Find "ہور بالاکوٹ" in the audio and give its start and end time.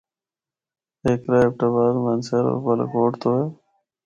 2.53-3.11